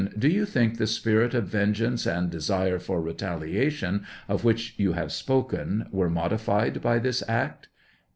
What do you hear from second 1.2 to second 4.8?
of vengeance and desire for retaliation of which